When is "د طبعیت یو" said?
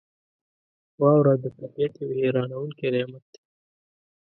1.43-2.09